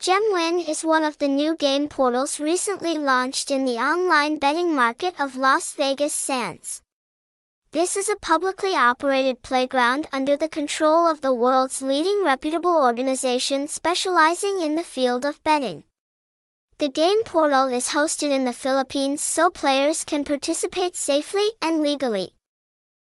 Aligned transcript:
GemWin 0.00 0.66
is 0.66 0.82
one 0.82 1.04
of 1.04 1.18
the 1.18 1.28
new 1.28 1.54
game 1.54 1.86
portals 1.86 2.40
recently 2.40 2.96
launched 2.96 3.50
in 3.50 3.66
the 3.66 3.76
online 3.76 4.38
betting 4.38 4.74
market 4.74 5.20
of 5.20 5.36
Las 5.36 5.74
Vegas 5.74 6.14
Sands. 6.14 6.80
This 7.72 7.98
is 7.98 8.08
a 8.08 8.16
publicly 8.16 8.74
operated 8.74 9.42
playground 9.42 10.08
under 10.10 10.38
the 10.38 10.48
control 10.48 11.06
of 11.06 11.20
the 11.20 11.34
world's 11.34 11.82
leading 11.82 12.24
reputable 12.24 12.82
organization 12.82 13.68
specializing 13.68 14.62
in 14.62 14.74
the 14.74 14.82
field 14.82 15.26
of 15.26 15.42
betting. 15.44 15.84
The 16.78 16.88
game 16.88 17.22
portal 17.24 17.66
is 17.66 17.88
hosted 17.88 18.30
in 18.30 18.46
the 18.46 18.54
Philippines 18.54 19.22
so 19.22 19.50
players 19.50 20.02
can 20.06 20.24
participate 20.24 20.96
safely 20.96 21.50
and 21.60 21.82
legally. 21.82 22.32